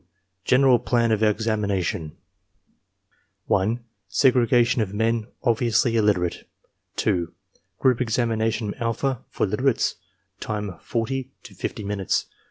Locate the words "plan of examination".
0.79-2.17